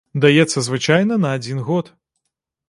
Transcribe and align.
Даецца 0.23 0.63
звычайна 0.67 1.19
на 1.27 1.35
адзін 1.41 1.61
год. 1.69 1.93